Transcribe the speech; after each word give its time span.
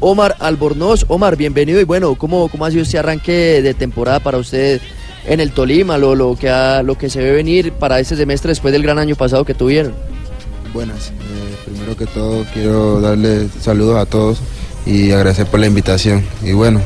Omar 0.00 0.36
Albornoz. 0.40 1.04
Omar, 1.08 1.36
bienvenido 1.36 1.80
y 1.80 1.84
bueno, 1.84 2.14
¿cómo, 2.16 2.48
cómo 2.48 2.64
ha 2.64 2.70
sido 2.70 2.82
este 2.82 2.98
arranque 2.98 3.62
de 3.62 3.74
temporada 3.74 4.20
para 4.20 4.38
usted 4.38 4.80
en 5.26 5.40
el 5.40 5.52
Tolima? 5.52 5.98
Lo, 5.98 6.14
lo, 6.14 6.36
que 6.36 6.50
ha- 6.50 6.82
lo 6.82 6.96
que 6.98 7.08
se 7.08 7.20
ve 7.20 7.32
venir 7.32 7.72
para 7.72 7.98
este 7.98 8.16
semestre 8.16 8.50
después 8.50 8.72
del 8.72 8.82
gran 8.82 8.98
año 8.98 9.16
pasado 9.16 9.44
que 9.44 9.54
tuvieron. 9.54 9.92
Buenas, 10.74 11.08
eh, 11.08 11.56
primero 11.64 11.96
que 11.96 12.06
todo 12.06 12.44
quiero 12.52 13.00
darle 13.00 13.48
saludos 13.60 13.96
a 13.98 14.04
todos 14.06 14.38
y 14.84 15.10
agradecer 15.12 15.46
por 15.46 15.60
la 15.60 15.66
invitación. 15.66 16.22
Y 16.42 16.52
bueno, 16.52 16.80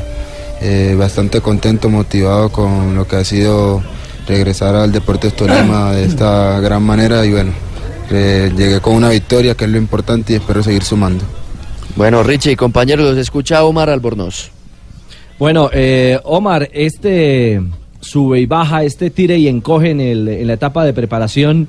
eh, 0.61 0.95
bastante 0.97 1.41
contento, 1.41 1.89
motivado 1.89 2.51
con 2.51 2.95
lo 2.95 3.09
que 3.09 3.17
ha 3.17 3.25
sido 3.25 3.83
regresar 4.29 4.77
al 4.77 4.93
Deportes 4.93 5.35
Tolima 5.35 5.93
de 5.95 6.05
esta 6.05 6.61
gran 6.61 6.85
manera 6.85 7.27
y 7.27 7.33
bueno, 7.33 7.53
eh, 8.11 8.53
llegué 8.57 8.81
con 8.81 8.95
una 8.95 9.09
victoria 9.09 9.57
que 9.57 9.65
es 9.65 9.71
lo 9.71 9.79
importante 9.79 10.35
y 10.35 10.37
espero 10.37 10.63
seguir 10.63 10.85
sumando. 10.85 11.25
Bueno, 11.97 12.23
Richie, 12.23 12.57
compañeros, 12.57 13.07
los 13.11 13.19
escucha 13.19 13.65
Omar 13.65 13.91
Albornoz. 13.91 14.51
Bueno, 15.39 15.71
eh, 15.73 16.19
Omar, 16.25 16.69
este 16.73 17.61
sube 18.01 18.41
y 18.41 18.47
baja, 18.47 18.83
este 18.85 19.11
tire 19.11 19.39
y 19.39 19.49
encoge 19.49 19.91
en, 19.91 20.01
el- 20.01 20.29
en 20.29 20.47
la 20.47 20.55
etapa 20.55 20.85
de 20.85 20.93
preparación, 20.93 21.69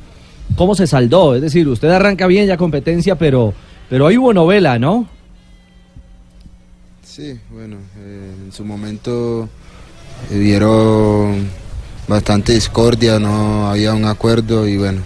¿cómo 0.56 0.76
se 0.76 0.88
saldó? 0.88 1.36
Es 1.36 1.42
decir, 1.42 1.68
usted 1.68 1.90
arranca 1.90 2.28
bien 2.28 2.48
ya 2.48 2.58
competencia, 2.58 3.16
pero, 3.16 3.54
pero 3.90 4.08
ahí 4.08 4.18
hubo 4.18 4.34
novela, 4.34 4.80
¿no? 4.80 5.08
Sí, 7.04 7.38
bueno, 7.52 7.78
eh, 8.00 8.32
en 8.46 8.52
su 8.54 8.64
momento 8.64 9.50
eh, 10.32 10.38
vieron 10.38 11.50
bastante 12.08 12.54
discordia, 12.54 13.20
no 13.20 13.70
había 13.70 13.94
un 13.94 14.06
acuerdo 14.06 14.68
y 14.68 14.78
bueno, 14.78 15.02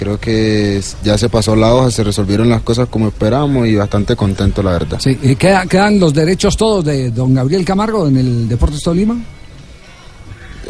creo 0.00 0.18
que 0.18 0.80
ya 1.04 1.18
se 1.18 1.28
pasó 1.28 1.54
la 1.54 1.74
hoja, 1.74 1.90
se 1.90 2.02
resolvieron 2.02 2.48
las 2.48 2.62
cosas 2.62 2.88
como 2.88 3.08
esperamos 3.08 3.68
y 3.68 3.76
bastante 3.76 4.16
contento 4.16 4.62
la 4.62 4.72
verdad. 4.72 4.98
Sí, 4.98 5.18
¿y 5.22 5.36
queda- 5.36 5.66
¿Quedan 5.66 6.00
los 6.00 6.14
derechos 6.14 6.56
todos 6.56 6.82
de 6.86 7.10
don 7.10 7.34
Gabriel 7.34 7.66
Camargo 7.66 8.08
en 8.08 8.16
el 8.16 8.48
Deportes 8.48 8.82
Tolima? 8.82 9.18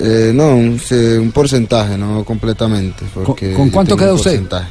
Eh, 0.00 0.32
no, 0.34 0.56
un, 0.56 1.30
porcentaje, 1.32 1.96
no 1.96 2.24
completamente. 2.24 3.04
porque 3.24 3.52
con 3.54 3.70
cuánto 3.70 3.96
queda 3.96 4.10
un 4.12 4.16
usted? 4.16 4.30
porcentaje. 4.32 4.68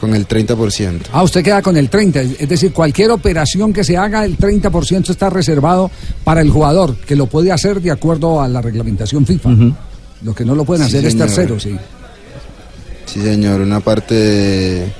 Con 0.00 0.14
el 0.14 0.26
30%. 0.26 1.00
Ah, 1.12 1.22
usted 1.22 1.42
queda 1.42 1.62
con 1.62 1.76
el 1.76 1.88
30, 1.88 2.20
es 2.20 2.32
es 2.40 2.48
decir, 2.48 2.72
cualquier 2.72 3.10
operación 3.12 3.72
que 3.72 3.84
se 3.84 3.96
haga, 3.96 4.24
el 4.24 4.36
30% 4.36 5.10
está 5.10 5.30
reservado 5.30 5.90
para 6.24 6.40
el 6.42 6.50
jugador, 6.50 6.96
que 6.96 7.14
lo 7.16 7.26
puede 7.26 7.50
hacer 7.52 7.80
de 7.80 7.92
acuerdo 7.92 8.42
a 8.42 8.48
la 8.48 8.60
reglamentación 8.60 9.24
FIFA. 9.24 9.50
Lo 10.22 10.34
que 10.34 10.44
no 10.44 10.54
lo 10.54 10.64
pueden 10.64 10.86
Sí, 10.88 10.96
hacer 10.96 11.06
es 11.06 11.16
tercero, 11.16 11.58
sí. 11.60 11.76
Sí, 13.16 13.22
señor, 13.22 13.62
una 13.62 13.80
parte 13.80 14.14
de, 14.14 14.92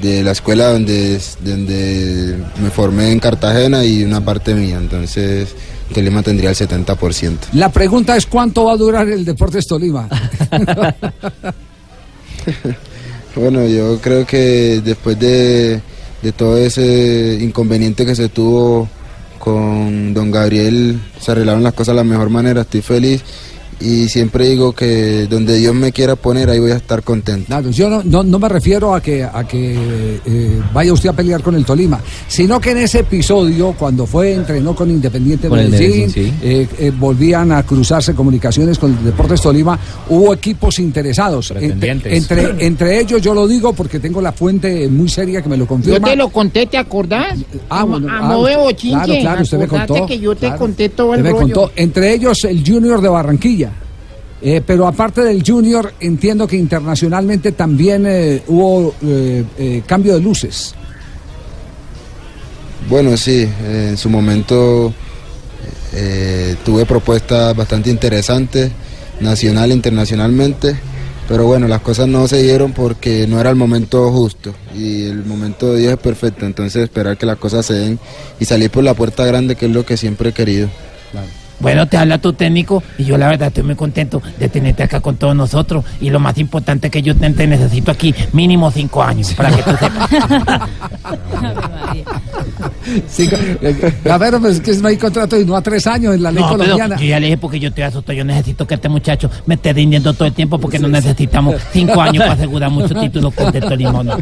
de 0.00 0.22
la 0.22 0.30
escuela 0.32 0.72
donde, 0.72 1.20
donde 1.44 2.38
me 2.62 2.70
formé 2.70 3.12
en 3.12 3.20
Cartagena 3.20 3.84
y 3.84 4.04
una 4.04 4.24
parte 4.24 4.54
mía, 4.54 4.78
entonces 4.78 5.54
Tolima 5.92 6.22
tendría 6.22 6.48
el 6.48 6.56
70%. 6.56 7.36
La 7.52 7.70
pregunta 7.70 8.16
es 8.16 8.24
cuánto 8.24 8.64
va 8.64 8.72
a 8.72 8.76
durar 8.78 9.06
el 9.10 9.22
Deportes 9.24 9.66
Tolima. 9.66 10.08
Bueno, 13.34 13.64
yo 13.68 14.00
creo 14.00 14.26
que 14.26 14.80
después 14.82 15.16
de, 15.16 15.80
de 16.22 16.32
todo 16.32 16.56
ese 16.56 17.38
inconveniente 17.40 18.04
que 18.04 18.16
se 18.16 18.30
tuvo 18.30 18.88
con 19.38 20.12
don 20.12 20.32
Gabriel, 20.32 20.98
se 21.20 21.30
arreglaron 21.30 21.62
las 21.62 21.74
cosas 21.74 21.94
de 21.94 21.96
la 21.96 22.04
mejor 22.04 22.30
manera, 22.30 22.62
estoy 22.62 22.80
feliz 22.80 23.22
y 23.80 24.08
siempre 24.08 24.48
digo 24.48 24.72
que 24.72 25.26
donde 25.26 25.56
Dios 25.56 25.74
me 25.74 25.92
quiera 25.92 26.16
poner, 26.16 26.50
ahí 26.50 26.58
voy 26.58 26.72
a 26.72 26.76
estar 26.76 27.02
contento. 27.02 27.46
Claro, 27.46 27.70
yo 27.70 27.88
no, 27.88 28.02
no, 28.02 28.22
no 28.22 28.38
me 28.38 28.48
refiero 28.48 28.94
a 28.94 29.00
que, 29.00 29.24
a 29.24 29.46
que 29.46 30.20
eh, 30.24 30.62
vaya 30.72 30.92
usted 30.92 31.10
a 31.10 31.12
pelear 31.12 31.42
con 31.42 31.54
el 31.54 31.64
Tolima, 31.64 32.00
sino 32.26 32.60
que 32.60 32.72
en 32.72 32.78
ese 32.78 33.00
episodio, 33.00 33.74
cuando 33.78 34.06
fue, 34.06 34.34
entrenó 34.34 34.74
con 34.74 34.90
Independiente 34.90 35.48
Medellín, 35.48 35.70
Medellín, 35.70 36.10
sí. 36.10 36.32
eh, 36.42 36.68
eh, 36.78 36.92
volvían 36.96 37.52
a 37.52 37.62
cruzarse 37.62 38.14
comunicaciones 38.14 38.78
con 38.78 38.96
el 38.96 39.04
Deportes 39.04 39.40
Tolima, 39.40 39.78
hubo 40.08 40.34
equipos 40.34 40.78
interesados. 40.78 41.52
Entre, 41.52 41.90
entre, 41.90 42.66
entre 42.66 43.00
ellos 43.00 43.22
yo 43.22 43.34
lo 43.34 43.46
digo 43.46 43.72
porque 43.72 44.00
tengo 44.00 44.20
la 44.20 44.32
fuente 44.32 44.88
muy 44.88 45.08
seria 45.08 45.42
que 45.42 45.48
me 45.48 45.56
lo 45.56 45.64
Yo 45.64 45.68
confirma. 45.68 46.08
te 46.08 46.16
lo 46.16 46.28
conté, 46.30 46.66
¿te 46.66 46.78
acordás? 46.78 47.38
Ah, 47.68 47.84
bueno, 47.84 48.08
a 48.10 48.18
ah, 48.18 48.22
modo 48.22 48.46
de. 48.46 48.74
Claro, 48.74 49.14
claro, 49.20 49.42
usted 49.42 49.58
me 49.58 49.68
contó. 49.68 50.06
que 50.06 50.18
yo 50.18 50.34
te 50.34 50.46
claro. 50.46 50.58
conté 50.58 50.88
todo 50.88 51.14
el 51.14 51.22
rollo. 51.22 51.36
contó. 51.36 51.72
Entre 51.76 52.12
ellos 52.12 52.44
el 52.44 52.64
Junior 52.66 53.00
de 53.00 53.08
Barranquilla. 53.08 53.67
Eh, 54.40 54.62
pero 54.64 54.86
aparte 54.86 55.22
del 55.22 55.42
Junior, 55.44 55.92
entiendo 55.98 56.46
que 56.46 56.56
internacionalmente 56.56 57.52
también 57.52 58.06
eh, 58.06 58.42
hubo 58.46 58.94
eh, 59.02 59.82
cambio 59.86 60.14
de 60.14 60.20
luces. 60.20 60.74
Bueno, 62.88 63.16
sí, 63.16 63.46
en 63.66 63.96
su 63.96 64.08
momento 64.08 64.94
tuve 66.64 66.86
propuestas 66.86 67.54
bastante 67.54 67.90
interesantes, 67.90 68.70
nacional 69.20 69.72
e 69.72 69.74
internacionalmente, 69.74 70.76
pero 71.28 71.44
bueno, 71.44 71.68
las 71.68 71.82
cosas 71.82 72.08
no 72.08 72.26
se 72.28 72.42
dieron 72.42 72.72
porque 72.72 73.26
no 73.26 73.40
era 73.40 73.50
el 73.50 73.56
momento 73.56 74.10
justo 74.10 74.54
y 74.74 75.04
el 75.04 75.24
momento 75.26 75.72
de 75.72 75.80
Dios 75.80 75.92
es 75.94 75.98
perfecto, 75.98 76.46
entonces 76.46 76.84
esperar 76.84 77.18
que 77.18 77.26
las 77.26 77.36
cosas 77.36 77.66
se 77.66 77.74
den 77.74 77.98
y 78.40 78.46
salir 78.46 78.70
por 78.70 78.84
la 78.84 78.94
puerta 78.94 79.26
grande, 79.26 79.56
que 79.56 79.66
es 79.66 79.72
lo 79.72 79.84
que 79.84 79.98
siempre 79.98 80.30
he 80.30 80.32
querido. 80.32 80.68
Bueno, 81.60 81.86
te 81.88 81.96
habla 81.96 82.18
tu 82.18 82.32
técnico 82.32 82.82
y 82.98 83.04
yo 83.04 83.18
la 83.18 83.28
verdad 83.28 83.48
estoy 83.48 83.64
muy 83.64 83.74
contento 83.74 84.22
de 84.38 84.48
tenerte 84.48 84.82
acá 84.84 85.00
con 85.00 85.16
todos 85.16 85.34
nosotros. 85.34 85.84
Y 86.00 86.10
lo 86.10 86.20
más 86.20 86.38
importante 86.38 86.86
es 86.88 86.92
que 86.92 87.02
yo 87.02 87.16
te, 87.16 87.28
te 87.30 87.46
necesito 87.46 87.90
aquí 87.90 88.14
mínimo 88.32 88.70
cinco 88.70 89.02
años 89.02 89.32
para 89.34 89.50
que 89.50 89.62
tú 89.62 89.70
sepas. 89.78 90.10
Sí, 93.08 93.28
eh, 93.60 93.92
a 94.10 94.16
ver, 94.18 94.38
pues 94.40 94.56
es 94.56 94.60
que 94.60 94.74
no 94.76 94.88
hay 94.88 94.96
contrato 94.96 95.38
y 95.38 95.44
no 95.44 95.54
a 95.56 95.60
tres 95.62 95.86
años 95.86 96.14
en 96.14 96.22
la 96.22 96.32
ley 96.32 96.42
No, 96.42 96.48
pero 96.52 96.62
colombiana. 96.64 96.96
yo 96.96 97.04
ya 97.04 97.20
le 97.20 97.26
dije 97.26 97.38
porque 97.38 97.60
yo 97.60 97.68
estoy 97.68 97.84
asustado. 97.84 98.14
Yo 98.16 98.24
necesito 98.24 98.66
que 98.66 98.74
este 98.74 98.88
muchacho 98.88 99.30
me 99.46 99.56
esté 99.56 99.72
rindiendo 99.74 100.12
todo 100.14 100.26
el 100.26 100.32
tiempo 100.32 100.58
porque 100.58 100.78
no 100.78 100.88
necesitamos 100.88 101.56
cinco 101.72 102.00
años 102.00 102.22
para 102.22 102.32
asegurar 102.32 102.70
muchos 102.70 102.98
títulos 102.98 103.34
con 103.34 103.52
de 103.52 103.60
Tolima. 103.60 104.02
¿no? 104.02 104.16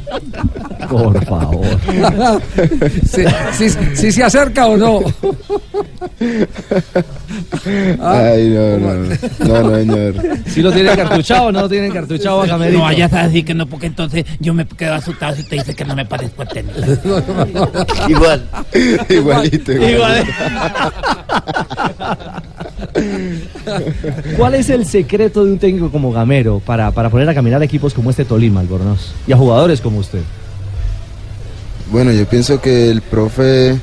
Por 0.89 1.25
favor. 1.25 1.67
Sí, 3.09 3.23
sí, 3.53 3.77
sí 3.95 4.13
se 4.13 4.25
acerca 4.25 4.67
o 4.67 4.77
no. 4.77 5.01
Ah, 8.01 8.31
Ay, 8.33 8.49
no, 8.51 8.79
no, 8.79 8.95
no, 8.95 9.63
no, 9.63 9.77
señor. 9.77 10.15
¿Sí 10.47 10.63
lo 10.63 10.73
tienen 10.73 10.97
cartuchado 10.97 11.47
o 11.47 11.53
no 11.53 11.63
lo 11.63 11.69
tienen 11.69 11.93
cartuchado 11.93 12.43
a? 12.43 12.47
No 12.47 12.83
vayas 12.83 13.13
a 13.13 13.27
decir 13.27 13.45
que 13.45 13.55
no, 13.55 13.67
porque 13.67 13.87
entonces 13.87 14.25
yo 14.39 14.55
me 14.55 14.65
quedo 14.67 14.95
asustado 14.95 15.35
si 15.35 15.43
usted 15.43 15.57
dice 15.59 15.75
que 15.75 15.85
no 15.85 15.97
me 15.97 16.07
parezco 16.07 16.43
al 16.43 16.49
técnico. 16.49 16.79
Igual. 18.09 18.49
Igualito, 19.09 19.73
igual. 19.73 20.25
¿Cuál 24.37 24.55
es 24.55 24.71
el 24.71 24.87
secreto 24.87 25.45
de 25.45 25.53
un 25.53 25.59
técnico 25.59 25.91
como 25.91 26.13
Gamero 26.13 26.61
para, 26.61 26.91
para 26.93 27.11
poner 27.11 27.29
a 27.29 27.35
caminar 27.35 27.63
equipos 27.63 27.93
como 27.95 28.11
este 28.11 28.25
Tolima, 28.25 28.61
Albornoz? 28.61 29.13
Y 29.27 29.33
a 29.33 29.37
jugadores 29.37 29.81
como 29.81 29.99
usted. 29.99 30.23
Bueno, 31.91 32.13
yo 32.13 32.27
pienso 32.27 32.61
que 32.61 32.91
el 32.91 33.03
profe 33.03 33.77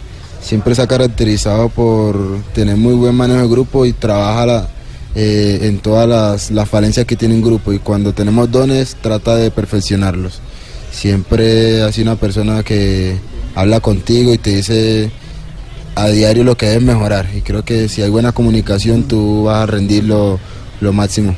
siempre 0.43 0.75
se 0.75 0.81
ha 0.83 0.87
caracterizado 0.87 1.69
por 1.69 2.17
tener 2.53 2.75
muy 2.77 2.93
buen 2.93 3.15
manejo 3.15 3.41
de 3.41 3.47
grupo 3.47 3.85
y 3.85 3.93
trabaja 3.93 4.45
la- 4.45 4.67
eh, 5.15 5.59
en 5.63 5.79
todas 5.79 6.51
las, 6.51 6.69
falencias 6.69 7.05
que 7.05 7.15
tiene 7.15 7.35
un 7.35 7.41
grupo 7.43 7.71
y 7.71 7.79
cuando 7.79 8.13
tenemos 8.13 8.49
dones 8.51 8.95
trata 8.99 9.35
de 9.35 9.51
perfeccionarlos. 9.51 10.39
Siempre 10.91 11.81
ha 11.83 11.91
sido 11.91 12.11
una 12.11 12.19
persona 12.19 12.63
que 12.63 13.17
habla 13.55 13.79
contigo 13.79 14.33
y 14.33 14.37
te 14.37 14.55
dice 14.55 15.11
a 15.95 16.07
diario 16.07 16.43
lo 16.43 16.57
que 16.57 16.65
debes 16.67 16.83
mejorar 16.83 17.27
y 17.35 17.41
creo 17.41 17.63
que 17.63 17.87
si 17.87 18.01
hay 18.01 18.09
buena 18.09 18.31
comunicación 18.31 19.03
tú 19.03 19.43
vas 19.43 19.63
a 19.63 19.65
rendir 19.67 20.03
lo, 20.05 20.39
lo 20.81 20.93
máximo. 20.93 21.35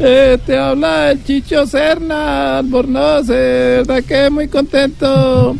Eh, 0.00 0.38
te 0.44 0.58
habla 0.58 1.12
el 1.12 1.24
Chicho 1.24 1.66
Serna, 1.66 2.58
Albornoz, 2.58 3.28
eh, 3.30 3.82
verdad 3.86 4.02
que 4.04 4.30
muy 4.30 4.48
contento 4.48 5.56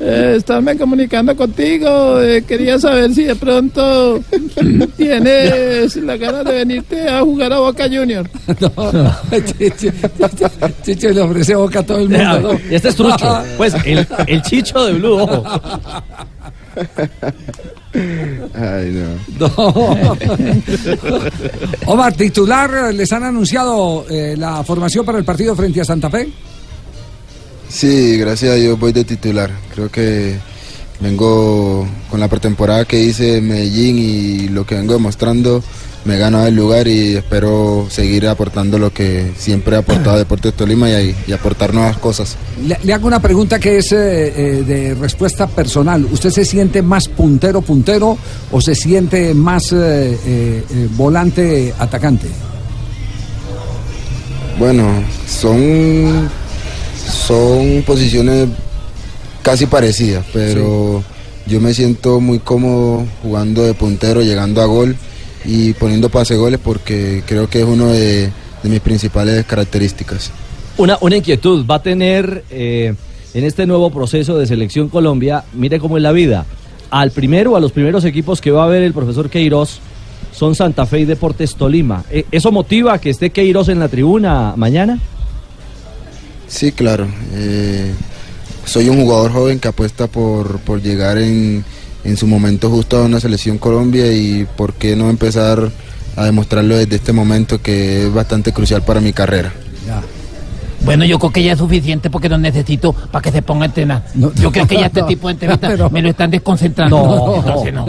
eh, 0.00 0.34
estarme 0.36 0.76
comunicando 0.76 1.34
contigo. 1.36 2.20
Eh, 2.20 2.44
quería 2.46 2.78
saber 2.78 3.14
si 3.14 3.24
de 3.24 3.36
pronto 3.36 4.20
tienes 4.96 5.96
la 5.96 6.16
gana 6.16 6.44
de 6.44 6.52
venirte 6.52 7.08
a 7.08 7.22
jugar 7.22 7.52
a 7.52 7.58
Boca 7.60 7.84
Junior. 7.84 8.28
No, 8.60 8.92
no. 8.92 9.16
Chicho, 9.58 9.90
Chicho 10.82 11.10
le 11.10 11.20
ofrece 11.20 11.54
boca 11.54 11.80
a 11.80 11.82
todo 11.86 11.98
el 11.98 12.08
mundo. 12.08 12.40
¿no? 12.40 12.60
Y 12.70 12.74
este 12.74 12.88
es 12.88 12.96
trucho. 12.96 13.42
Pues 13.56 13.74
el, 13.84 14.06
el 14.26 14.42
chicho 14.42 14.84
de 14.84 14.92
Blue, 14.94 15.14
ojo. 15.14 15.44
Ay, 18.54 18.92
no. 18.92 19.48
No. 19.48 20.16
Omar, 21.86 22.12
titular, 22.14 22.92
¿les 22.94 23.10
han 23.12 23.24
anunciado 23.24 24.04
eh, 24.10 24.34
la 24.36 24.62
formación 24.62 25.04
para 25.04 25.18
el 25.18 25.24
partido 25.24 25.56
frente 25.56 25.80
a 25.80 25.84
Santa 25.84 26.10
Fe? 26.10 26.28
Sí, 27.68 28.16
gracias 28.18 28.52
a 28.52 28.54
Dios 28.54 28.78
voy 28.78 28.92
de 28.92 29.04
titular. 29.04 29.50
Creo 29.74 29.90
que 29.90 30.36
vengo 31.00 31.86
con 32.10 32.20
la 32.20 32.28
pretemporada 32.28 32.84
que 32.84 33.00
hice 33.00 33.38
en 33.38 33.48
Medellín 33.48 33.98
y 33.98 34.48
lo 34.48 34.64
que 34.64 34.76
vengo 34.76 34.94
demostrando 34.94 35.62
me 36.06 36.18
gana 36.18 36.46
el 36.46 36.54
lugar 36.54 36.86
y 36.86 37.16
espero 37.16 37.88
seguir 37.90 38.28
aportando 38.28 38.78
lo 38.78 38.92
que 38.92 39.32
siempre 39.36 39.74
he 39.74 39.78
aportado 39.80 40.12
a 40.12 40.18
Deportes 40.18 40.54
Tolima 40.54 40.88
y, 40.88 41.16
y 41.26 41.32
aportar 41.32 41.74
nuevas 41.74 41.98
cosas. 41.98 42.36
Le, 42.64 42.78
le 42.84 42.92
hago 42.92 43.08
una 43.08 43.20
pregunta 43.20 43.58
que 43.58 43.78
es 43.78 43.90
eh, 43.90 43.96
eh, 43.98 44.62
de 44.64 44.94
respuesta 44.94 45.48
personal. 45.48 46.04
¿Usted 46.04 46.30
se 46.30 46.44
siente 46.44 46.80
más 46.80 47.08
puntero, 47.08 47.60
puntero 47.60 48.16
o 48.52 48.60
se 48.60 48.76
siente 48.76 49.34
más 49.34 49.74
eh, 49.76 50.64
volante, 50.96 51.74
atacante? 51.76 52.28
Bueno, 54.58 54.88
son, 55.28 56.30
son 57.06 57.82
posiciones 57.86 58.48
casi 59.42 59.66
parecidas, 59.66 60.24
pero 60.32 61.02
yo 61.46 61.60
me 61.60 61.72
siento 61.72 62.20
muy 62.20 62.38
cómodo 62.40 63.04
jugando 63.22 63.62
de 63.62 63.74
puntero, 63.74 64.22
llegando 64.22 64.60
a 64.60 64.66
gol 64.66 64.96
y 65.44 65.72
poniendo 65.74 66.08
pase 66.08 66.36
goles 66.36 66.58
porque 66.62 67.22
creo 67.26 67.48
que 67.48 67.60
es 67.60 67.64
una 67.64 67.86
de, 67.86 68.30
de 68.62 68.68
mis 68.68 68.80
principales 68.80 69.44
características. 69.46 70.32
Una, 70.76 70.98
una 71.00 71.16
inquietud, 71.16 71.64
va 71.64 71.76
a 71.76 71.82
tener 71.82 72.44
eh, 72.50 72.94
en 73.34 73.44
este 73.44 73.66
nuevo 73.66 73.90
proceso 73.90 74.36
de 74.36 74.46
selección 74.46 74.88
Colombia, 74.88 75.44
mire 75.54 75.78
cómo 75.78 75.96
es 75.96 76.02
la 76.02 76.12
vida, 76.12 76.44
al 76.90 77.12
primero 77.12 77.52
o 77.52 77.56
a 77.56 77.60
los 77.60 77.72
primeros 77.72 78.04
equipos 78.04 78.40
que 78.40 78.50
va 78.50 78.64
a 78.64 78.68
ver 78.68 78.82
el 78.82 78.92
profesor 78.92 79.30
Queiroz 79.30 79.78
son 80.32 80.54
Santa 80.54 80.84
Fe 80.84 81.00
y 81.00 81.04
Deportes 81.06 81.54
Tolima. 81.54 82.04
Eh, 82.10 82.26
¿Eso 82.30 82.52
motiva 82.52 82.94
a 82.94 83.00
que 83.00 83.10
esté 83.10 83.30
Queiroz 83.30 83.68
en 83.68 83.78
la 83.78 83.88
tribuna 83.88 84.54
mañana? 84.56 84.98
Sí, 86.48 86.72
claro. 86.72 87.08
eh, 87.34 87.92
soy 88.64 88.88
un 88.88 89.00
jugador 89.02 89.32
joven 89.32 89.60
que 89.60 89.68
apuesta 89.68 90.06
por, 90.08 90.58
por 90.60 90.82
llegar 90.82 91.18
en, 91.18 91.64
en 92.04 92.16
su 92.16 92.26
momento 92.26 92.68
justo 92.70 92.98
a 92.98 93.04
una 93.04 93.20
selección 93.20 93.58
Colombia 93.58 94.12
y 94.12 94.46
por 94.56 94.74
qué 94.74 94.96
no 94.96 95.08
empezar 95.08 95.70
a 96.16 96.24
demostrarlo 96.24 96.76
desde 96.76 96.96
este 96.96 97.12
momento 97.12 97.60
que 97.62 98.06
es 98.06 98.12
bastante 98.12 98.52
crucial 98.52 98.82
para 98.82 99.00
mi 99.00 99.12
carrera. 99.12 99.52
Bueno, 100.86 101.04
yo 101.04 101.18
creo 101.18 101.32
que 101.32 101.42
ya 101.42 101.52
es 101.52 101.58
suficiente 101.58 102.08
porque 102.08 102.28
no 102.28 102.38
necesito 102.38 102.92
para 102.92 103.20
que 103.22 103.30
se 103.32 103.42
ponga 103.42 103.64
a 103.64 103.66
entrenar. 103.66 104.04
No, 104.14 104.32
yo 104.34 104.44
no. 104.44 104.52
creo 104.52 104.66
que 104.66 104.76
ya 104.76 104.86
este 104.86 105.02
tipo 105.02 105.26
de 105.28 105.32
entrevistas 105.34 105.70
Pero- 105.72 105.90
me 105.90 106.00
lo 106.00 106.08
están 106.10 106.30
desconcentrando. 106.30 106.96
No, 106.96 107.36
Entonces, 107.36 107.74
no. 107.74 107.86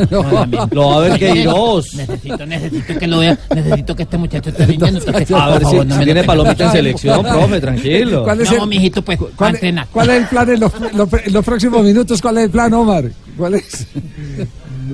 Lo 0.71 0.89
va 0.89 0.95
a 0.97 0.99
ver 1.07 1.19
Queiroz. 1.19 1.93
Necesito, 1.93 2.45
necesito 2.45 2.97
que 2.99 3.07
lo 3.07 3.19
vea, 3.19 3.37
necesito 3.55 3.95
que 3.95 4.03
este 4.03 4.17
muchacho 4.17 4.49
esté 4.49 4.65
rindiendo. 4.65 4.99
Entonces, 4.99 5.31
A 5.31 5.47
ver 5.49 5.59
si, 5.59 5.63
favor, 5.65 5.85
no 5.85 5.93
si 5.93 5.99
me 5.99 6.05
tiene 6.05 6.21
lo- 6.21 6.27
palomita 6.27 6.65
en 6.65 6.71
selección, 6.71 7.21
profe, 7.23 7.61
tranquilo. 7.61 8.23
¿Cuál 8.23 8.41
es 8.41 8.51
No, 8.51 8.63
el- 8.63 8.69
mijito, 8.69 9.01
pues, 9.03 9.19
¿Cuál, 9.35 9.53
entrenar. 9.55 9.87
cuál 9.93 10.09
es 10.09 10.15
el 10.17 10.25
plan 10.27 10.49
en 10.49 10.59
los, 10.59 10.71
los- 10.93 11.13
en 11.13 11.33
los 11.33 11.45
próximos 11.45 11.83
minutos? 11.83 12.21
¿Cuál 12.21 12.37
es 12.39 12.43
el 12.45 12.49
plan, 12.49 12.73
Omar? 12.73 13.05
¿Cuál 13.37 13.53
es? 13.55 13.85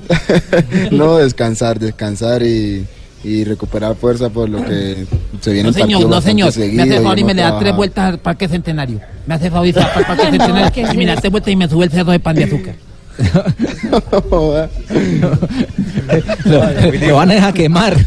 no, 0.91 1.17
descansar, 1.17 1.79
descansar 1.79 2.43
y, 2.43 2.85
y 3.23 3.43
recuperar 3.43 3.95
fuerza 3.95 4.29
por 4.29 4.49
lo 4.49 4.63
que 4.63 5.05
se 5.39 5.53
viene 5.53 5.69
No, 5.69 5.73
señor, 5.73 6.09
no, 6.09 6.21
señor. 6.21 6.57
Me 6.57 6.83
hace 6.83 7.01
favor 7.01 7.19
y 7.19 7.23
me 7.23 7.33
le 7.33 7.41
da 7.41 7.57
tres 7.59 7.75
vueltas 7.75 8.13
al 8.13 8.19
Parque 8.19 8.47
Centenario. 8.47 8.99
Me 9.25 9.35
hace 9.35 9.49
favor 9.49 9.67
y 9.67 9.73
Parque 9.73 10.23
Centenario. 10.23 10.93
Y 10.93 10.97
me 10.97 11.05
da 11.05 11.15
tres 11.15 11.31
vueltas 11.31 11.51
y 11.51 11.55
me 11.55 11.69
sube 11.69 11.85
el 11.85 11.91
cerro 11.91 12.11
de 12.11 12.19
pan 12.19 12.35
de 12.35 12.43
azúcar. 12.43 12.75
Lo 16.45 17.15
van 17.15 17.31
a 17.31 17.33
dejar 17.33 17.53
quemar. 17.53 17.97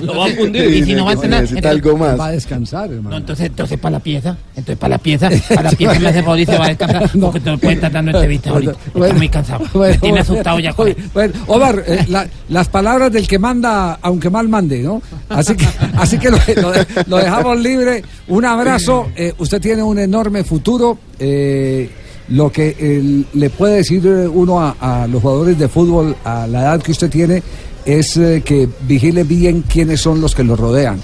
Lo 0.00 0.18
va 0.18 0.26
a 0.26 0.28
fundir. 0.30 0.64
Y 0.74 0.84
si 0.84 0.94
no 0.94 1.04
va 1.04 1.12
a 1.12 1.14
Necesita 1.14 1.38
entonces- 1.38 1.64
algo 1.66 1.96
más. 1.98 2.18
Va 2.20 2.26
a 2.26 2.30
descansar, 2.32 2.88
No, 2.90 2.96
hermano. 2.96 3.16
entonces, 3.16 3.46
entonces 3.46 3.78
para 3.78 3.92
la 3.92 4.00
pieza, 4.00 4.36
entonces 4.56 4.76
para 4.78 4.90
la 4.90 4.98
pieza, 4.98 5.30
para 5.48 5.62
la 5.62 5.70
pieza 5.70 5.98
me 6.00 6.08
hace 6.08 6.22
favor 6.22 6.40
y 6.40 6.46
se 6.46 6.58
va 6.58 6.64
a 6.64 6.68
descansar, 6.68 7.10
porque 7.20 7.40
te 7.40 7.58
puede 7.58 7.74
estar 7.74 7.92
dando 7.92 8.10
entrevistas 8.12 8.52
ahorita. 8.52 8.72
Estoy 8.86 9.12
muy 9.12 9.28
cansado. 9.28 9.64
Me 9.74 9.98
tiene 9.98 10.20
asustado 10.20 10.58
ya 10.60 10.72
con 10.72 10.94
bueno, 11.12 11.34
Omar, 11.46 11.82
eh, 11.86 12.04
la- 12.08 12.26
las 12.48 12.68
palabras 12.68 13.12
del 13.12 13.26
que 13.26 13.38
manda, 13.38 13.98
aunque 14.02 14.30
mal 14.30 14.48
mande, 14.48 14.82
¿no? 14.82 15.00
Así 15.28 15.54
que, 15.56 15.66
así 15.96 16.18
que 16.18 16.30
lo, 16.30 16.38
lo 16.60 16.72
lo 17.06 17.16
dejamos 17.18 17.58
libre. 17.60 18.02
Un 18.28 18.44
abrazo. 18.44 19.08
eh, 19.16 19.32
usted 19.38 19.60
tiene 19.60 19.82
un 19.82 19.98
enorme 19.98 20.44
futuro. 20.44 20.98
eh, 21.18 21.90
lo 22.30 22.50
que 22.50 22.74
eh, 22.80 23.24
le 23.34 23.50
puede 23.50 23.76
decir 23.76 24.02
uno 24.32 24.58
a, 24.58 24.76
a 25.02 25.06
los 25.06 25.20
jugadores 25.20 25.58
de 25.58 25.68
fútbol 25.68 26.16
a 26.24 26.46
la 26.46 26.62
edad 26.62 26.80
que 26.82 26.92
usted 26.92 27.10
tiene 27.10 27.42
es 27.84 28.16
eh, 28.16 28.42
que 28.44 28.68
vigile 28.86 29.24
bien 29.24 29.62
quiénes 29.62 30.00
son 30.00 30.20
los 30.20 30.34
que 30.34 30.44
lo 30.44 30.56
rodean 30.56 31.00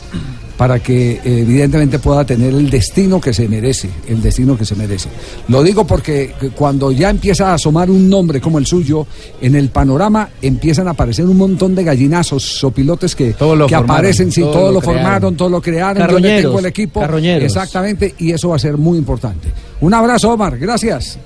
para 0.60 0.78
que 0.78 1.12
eh, 1.12 1.20
evidentemente 1.24 1.98
pueda 1.98 2.22
tener 2.26 2.52
el 2.52 2.68
destino 2.68 3.18
que 3.18 3.32
se 3.32 3.48
merece, 3.48 3.88
el 4.06 4.20
destino 4.20 4.58
que 4.58 4.66
se 4.66 4.74
merece. 4.74 5.08
Lo 5.48 5.62
digo 5.62 5.86
porque 5.86 6.34
que 6.38 6.50
cuando 6.50 6.92
ya 6.92 7.08
empieza 7.08 7.50
a 7.50 7.54
asomar 7.54 7.90
un 7.90 8.10
nombre 8.10 8.42
como 8.42 8.58
el 8.58 8.66
suyo, 8.66 9.06
en 9.40 9.54
el 9.54 9.70
panorama 9.70 10.28
empiezan 10.42 10.86
a 10.86 10.90
aparecer 10.90 11.24
un 11.24 11.38
montón 11.38 11.74
de 11.74 11.82
gallinazos, 11.82 12.42
sopilotes 12.42 13.14
que, 13.14 13.28
que 13.28 13.32
formaron, 13.32 13.72
aparecen, 13.72 14.30
sí, 14.30 14.42
todo 14.42 14.52
todo, 14.52 14.72
lo 14.72 14.80
crearon. 14.80 15.02
formaron, 15.02 15.36
todo 15.36 15.48
lo 15.48 15.62
crearon, 15.62 16.10
yo 16.10 16.18
le 16.18 16.42
tengo 16.42 16.58
el 16.58 16.66
equipo. 16.66 17.00
carroñeros. 17.00 17.44
Exactamente, 17.44 18.14
y 18.18 18.32
eso 18.32 18.50
va 18.50 18.56
a 18.56 18.58
ser 18.58 18.76
muy 18.76 18.98
importante. 18.98 19.48
Un 19.80 19.94
abrazo, 19.94 20.30
Omar, 20.30 20.58
gracias. 20.58 21.18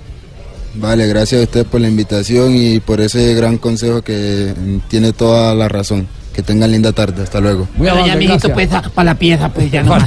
Vale, 0.77 1.07
gracias 1.07 1.41
a 1.41 1.45
usted 1.45 1.67
por 1.67 1.81
la 1.81 1.89
invitación 1.89 2.55
y 2.57 2.81
por 2.81 3.01
ese 3.01 3.35
gran 3.35 3.59
consejo 3.59 4.03
que 4.03 4.53
tiene 4.89 5.13
toda 5.13 5.55
la 5.55 5.69
razón. 5.69 6.07
Que 6.35 6.43
tengan 6.43 6.73
linda 6.73 6.91
tarde, 6.93 7.23
hasta 7.23 7.39
luego. 7.41 7.69
Muy 7.77 7.87
Pero 7.89 8.05
ya, 8.05 8.17
gracias. 8.17 8.53
pues, 8.53 8.69
para 8.93 9.05
la 9.13 9.15
pieza, 9.17 9.49
pues, 9.53 9.71
ya 9.71 9.85
no 9.85 9.97
Es 9.97 10.03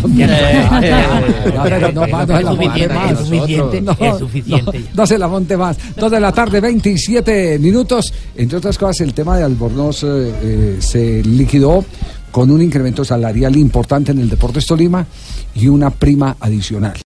suficiente, 2.46 2.94
más. 2.94 3.12
es 3.12 3.18
suficiente, 3.20 3.82
No, 3.82 3.92
es 3.98 4.18
suficiente. 4.20 4.80
no, 4.80 4.86
no 4.94 5.08
se 5.08 5.18
la 5.18 5.28
monte 5.30 5.56
más. 5.56 5.78
Dos 5.96 6.12
de 6.12 6.20
la 6.20 6.34
tarde, 6.34 6.60
27 6.60 7.60
minutos. 7.60 8.14
Entre 8.36 8.58
otras 8.58 8.78
cosas, 8.78 9.00
el 9.02 9.14
tema 9.14 9.38
de 9.38 9.44
Albornoz 9.46 10.04
eh, 10.04 10.34
eh, 10.44 10.78
se 10.80 11.24
liquidó 11.24 11.86
con 12.30 12.52
un 12.52 12.62
incremento 12.62 13.06
salarial 13.06 13.56
importante 13.56 14.12
en 14.12 14.20
el 14.20 14.30
Deportes 14.30 14.66
Tolima 14.66 15.06
y 15.56 15.70
una 15.70 15.90
prima 15.92 16.36
adicional. 16.42 16.98